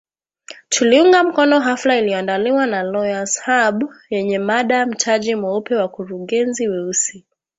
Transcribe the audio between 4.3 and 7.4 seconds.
mada Mtaji Mweupe, Wakurugenzi Weusi.